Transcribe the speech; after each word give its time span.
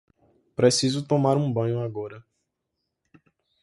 Preciso 0.55 1.05
tomar 1.05 1.37
um 1.37 1.53
banho 1.53 1.79
agora. 1.79 2.25